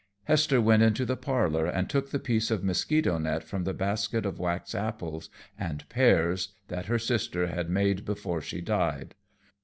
Hester 0.23 0.59
went 0.59 0.81
into 0.81 1.05
the 1.05 1.15
parlor 1.15 1.67
and 1.67 1.87
took 1.87 2.09
the 2.09 2.17
piece 2.17 2.49
of 2.49 2.63
mosquito 2.63 3.19
net 3.19 3.43
from 3.43 3.65
the 3.65 3.73
basket 3.75 4.25
of 4.25 4.39
wax 4.39 4.73
apples 4.73 5.29
and 5.59 5.87
pears 5.89 6.55
that 6.69 6.87
her 6.87 6.97
sister 6.97 7.45
had 7.45 7.69
made 7.69 8.03
before 8.03 8.41
she 8.41 8.61
died. 8.61 9.13